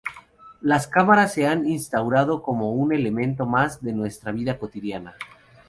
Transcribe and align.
Las 0.61 0.87
cámaras 0.87 1.31
se 1.31 1.45
han 1.45 1.67
instaurado 1.69 2.41
como 2.41 2.71
un 2.73 2.91
elemento 2.91 3.45
más 3.45 3.83
de 3.83 3.93
nuestra 3.93 4.31
vida 4.31 4.57
cotidiana. 4.57 5.13